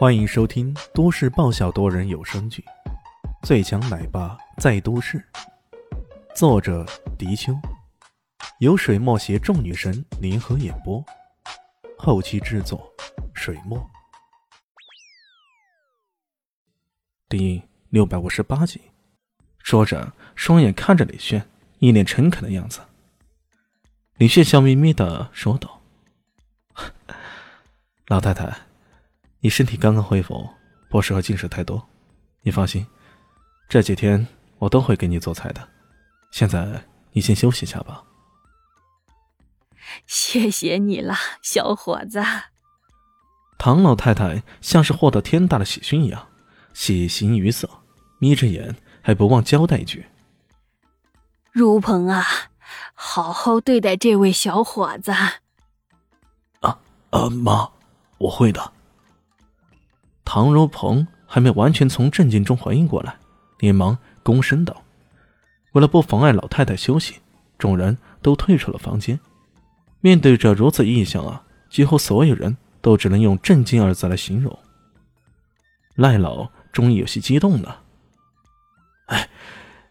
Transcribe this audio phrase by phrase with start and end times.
[0.00, 2.64] 欢迎收听都市爆笑多人有声剧
[3.46, 5.18] 《最强奶爸在都市》，
[6.34, 6.86] 作者：
[7.18, 7.52] 迪秋，
[8.60, 11.04] 由水墨携众女神联合演播，
[11.98, 12.90] 后期制作：
[13.34, 13.78] 水墨。
[17.28, 18.80] 第六百五十八集，
[19.58, 21.46] 说着，双眼看着李炫，
[21.78, 22.80] 一脸诚恳的样子。
[24.16, 25.82] 李炫笑眯眯的说道：
[28.08, 28.50] “老太太。”
[29.40, 30.48] 你身体刚刚恢复，
[30.88, 31.88] 不适合进食太多。
[32.42, 32.86] 你放心，
[33.68, 34.26] 这几天
[34.58, 35.68] 我都会给你做菜的。
[36.30, 38.04] 现在你先休息一下吧。
[40.06, 42.22] 谢谢你了，小伙子。
[43.58, 46.28] 唐老太太像是获得天大的喜讯一样，
[46.72, 47.68] 喜形于色，
[48.18, 50.06] 眯着眼还不忘交代一句
[51.52, 52.24] ：“如鹏啊，
[52.94, 55.10] 好好对待这位小伙子。”
[56.60, 56.78] 啊
[57.10, 57.70] 啊，妈，
[58.18, 58.72] 我会的。
[60.32, 63.16] 唐如鹏还没完全从震惊中回应过来，
[63.58, 64.84] 连忙躬身道
[65.74, 67.16] ：“为了不妨碍老太太休息，
[67.58, 69.18] 众人都退出了房间。
[69.98, 74.56] 面对着如此异象啊，几乎所有人都只能用‘震惊’二字来形容。
[75.96, 77.82] 赖老终于有些激动了
[79.10, 79.28] ：‘哎，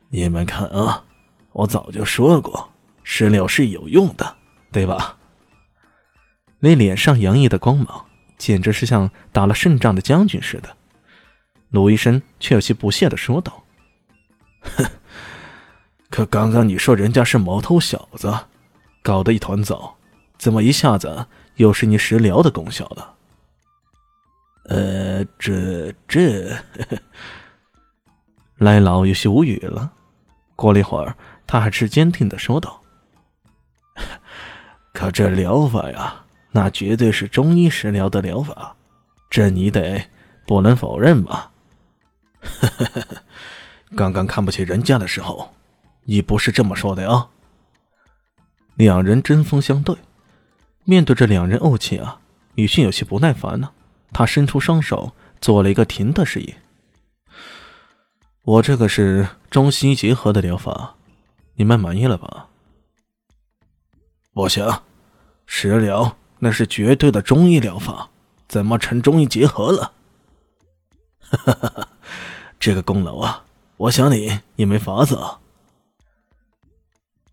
[0.08, 1.04] 你们看啊，
[1.52, 2.70] 我早就说过，
[3.04, 4.38] 石榴是有用的，
[4.72, 5.18] 对吧？’
[6.60, 8.06] 那脸上洋溢的光芒。”
[8.40, 10.76] 简直是像打了胜仗的将军似的，
[11.70, 13.64] 鲁医生却有些不屑的说道
[14.64, 14.86] ：“哼，
[16.10, 18.34] 可刚刚你说人家是毛头小子，
[19.04, 19.98] 搞得一团糟，
[20.38, 23.16] 怎么一下子又是你食疗的功效了？”
[24.70, 26.98] 呃，这这，呵呵
[28.58, 29.92] 赖老有些无语了。
[30.56, 31.16] 过了一会儿，
[31.46, 32.82] 他还是坚定的说道
[34.94, 38.76] ：“可这疗法呀。”那绝对是中医食疗的疗法，
[39.30, 40.10] 这你得
[40.48, 41.52] 不能否认吧？
[43.96, 45.54] 刚刚看不起人家的时候，
[46.04, 47.30] 你不是这么说的啊？
[48.76, 49.96] 两人针锋相对，
[50.86, 52.20] 面对着两人怄气啊，
[52.56, 53.74] 李迅有些不耐烦了。
[54.12, 56.56] 他伸出双手做了一个停的示意。
[58.44, 60.96] 我这个是中西医结合的疗法，
[61.56, 62.48] 你们满意了吧？
[64.34, 64.68] 不行，
[65.46, 66.18] 食疗。
[66.40, 68.10] 那是绝对的中医疗法，
[68.48, 69.92] 怎么成中医结合了？
[71.20, 71.88] 哈 哈
[72.60, 73.46] 这个功劳啊，
[73.78, 75.20] 我想你也没法子。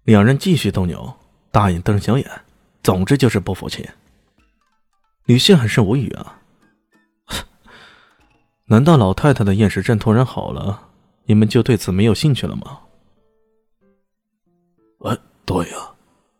[0.04, 1.14] 两人继续斗牛，
[1.50, 2.30] 大眼瞪小眼，
[2.82, 3.88] 总之就是不服气。
[5.24, 6.40] 李现很是无语啊，
[8.66, 10.88] 难道老太太的厌食症突然好了，
[11.24, 12.80] 你们就对此没有兴趣了吗？
[15.00, 15.76] 哎，对呀，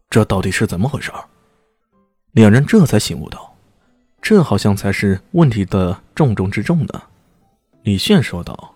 [0.09, 1.12] 这到底是怎么回事？
[2.37, 3.57] 两人这才醒悟到，
[4.21, 7.03] 这好像才是问题的重中之重呢。
[7.83, 8.75] 李炫说道：“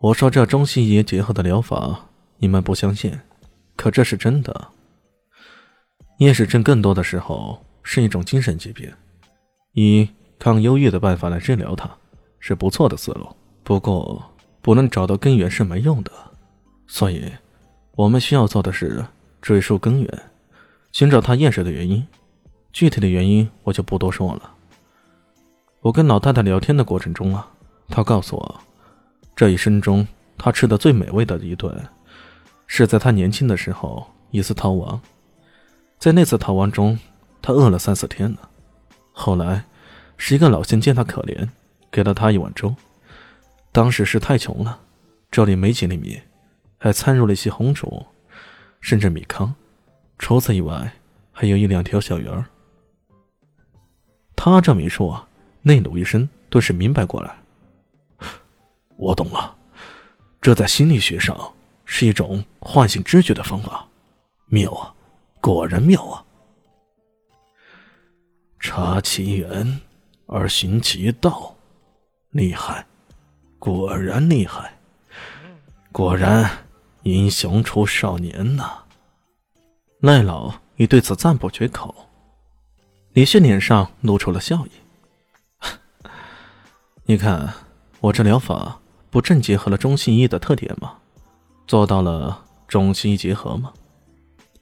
[0.00, 2.06] 我说这中西医结合的疗法，
[2.38, 3.20] 你们不相信，
[3.76, 4.68] 可这是真的。
[6.20, 8.90] 厌食症更多的时候是一种精神疾病，
[9.74, 11.90] 以抗忧郁的办法来治疗它，
[12.38, 13.28] 是不错的思路。
[13.62, 14.24] 不过，
[14.62, 16.10] 不能找到根源是没用的，
[16.86, 17.30] 所以，
[17.96, 19.04] 我们需要做的是
[19.42, 20.08] 追溯根源。”
[20.92, 22.06] 寻找他厌食的原因，
[22.72, 24.54] 具体的原因我就不多说了。
[25.80, 27.48] 我跟老太太聊天的过程中啊，
[27.88, 28.60] 她告诉我，
[29.34, 30.06] 这一生中
[30.36, 31.74] 她吃的最美味的一顿，
[32.66, 35.00] 是在她年轻的时候一次逃亡。
[35.98, 36.98] 在那次逃亡中，
[37.40, 38.50] 她饿了三四天了。
[39.12, 39.64] 后来，
[40.16, 41.48] 是一个老乡见她可怜，
[41.90, 42.74] 给了她一碗粥。
[43.72, 44.80] 当时是太穷了，
[45.30, 46.20] 粥里没几粒米，
[46.78, 48.04] 还掺入了一些红薯，
[48.80, 49.54] 甚至米糠。
[50.20, 50.92] 除此以外，
[51.32, 52.44] 还有一两条小鱼儿。
[54.36, 55.26] 他这么一说啊，
[55.62, 57.34] 内鲁医生顿时明白过来。
[58.96, 59.56] 我懂了，
[60.38, 61.54] 这在心理学上
[61.86, 63.88] 是一种唤醒知觉的方法，
[64.46, 64.94] 妙啊，
[65.40, 66.22] 果然妙啊！
[68.60, 69.80] 察其源
[70.26, 71.56] 而行其道，
[72.32, 72.86] 厉害，
[73.58, 74.78] 果然厉害，
[75.90, 76.48] 果然
[77.04, 78.84] 英雄出少年呐！
[80.00, 81.94] 赖老已对此赞不绝口，
[83.12, 84.70] 李迅脸上露出了笑意。
[87.04, 87.52] 你看，
[88.00, 88.80] 我这疗法
[89.10, 90.94] 不正结合了中西医的特点吗？
[91.66, 93.74] 做到了中西医结合吗？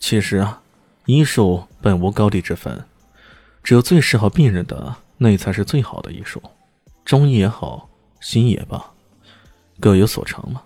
[0.01, 0.61] 其实啊，
[1.07, 2.85] 医术本无高低之分，
[3.63, 6.43] 只有最适合病人的那才是最好的医术。
[7.05, 7.89] 中医也好，
[8.21, 8.91] 西医也罢，
[9.79, 10.63] 各有所长嘛。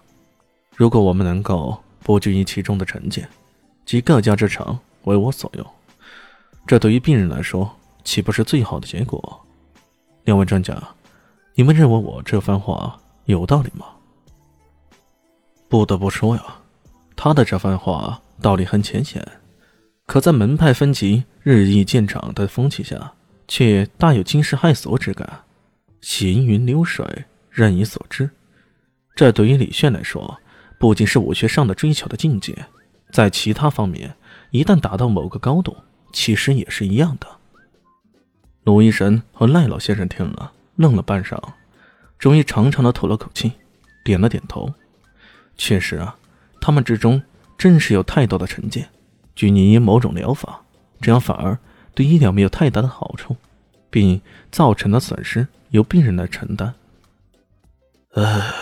[0.75, 3.29] 如果我们能够不拘于其中的成见。
[3.85, 5.67] 集各家之长为我所用，
[6.67, 7.71] 这对于病人来说，
[8.05, 9.41] 岂不是最好的结果？
[10.25, 10.77] 两位专家，
[11.55, 13.87] 你们认为我这番话有道理吗？
[15.69, 16.43] 不得不说呀，
[17.17, 19.27] 他的这番话道理很浅显，
[20.07, 23.13] 可在门派分歧日益渐长的风气下，
[23.49, 25.41] 却大有惊世骇俗之感。
[26.01, 28.29] 行云流水，任你所知。
[29.15, 30.39] 这对于李炫来说，
[30.79, 32.57] 不仅是武学上的追求的境界，
[33.13, 34.17] 在其他方面，
[34.51, 35.77] 一旦达到某个高度，
[36.13, 37.27] 其实也是一样的。
[38.65, 41.39] 鲁医生和赖老先生听了，愣了半晌，
[42.19, 43.53] 终于长长的吐了口气，
[44.03, 44.73] 点了点头。
[45.57, 46.17] 确实啊，
[46.61, 47.23] 他们之中
[47.59, 48.89] 正是有太多的成见，
[49.37, 50.63] 拘泥于某种疗法，
[51.01, 51.59] 这样反而
[51.95, 53.37] 对医疗没有太大的好处，
[53.91, 54.21] 并
[54.51, 56.75] 造成的损失由病人来承担。
[58.15, 58.53] 唉。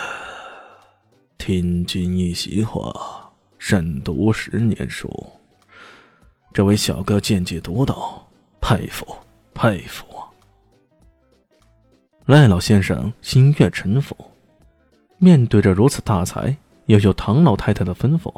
[1.38, 3.19] 听君一席话，
[3.62, 5.06] 慎读十年书。
[6.50, 8.26] 这位小哥见解独到，
[8.58, 9.06] 佩服
[9.52, 10.06] 佩服。
[12.24, 14.16] 赖老先生心悦诚服。
[15.18, 18.32] 面对着如此大才，又有唐老太太的吩咐，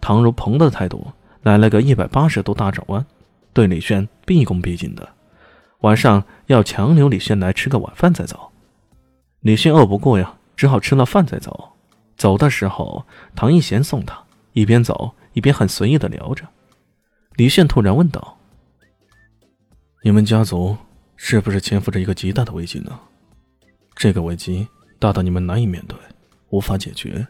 [0.00, 1.04] 唐如鹏的态度
[1.42, 3.04] 来了个一百八十度大转弯，
[3.52, 5.06] 对李轩毕恭毕敬的。
[5.80, 8.52] 晚上要强留李轩来吃个晚饭再走。
[9.40, 11.72] 李轩饿不过呀，只好吃了饭再走。
[12.16, 16.46] 走的时候，唐一贤送他，一边走一边很随意的聊着。
[17.36, 18.38] 李炫突然问道
[20.02, 20.76] ：“你们家族
[21.16, 22.98] 是不是潜伏着一个极大的危机呢？
[23.94, 24.66] 这个危机
[24.98, 25.96] 大到你们难以面对，
[26.48, 27.26] 无法解决？”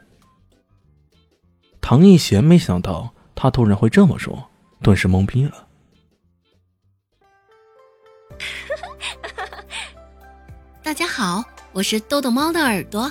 [1.80, 4.50] 唐一贤没想到他突然会这么说，
[4.82, 5.68] 顿时懵逼了。
[10.82, 13.10] 大家好，我是豆豆猫的耳朵。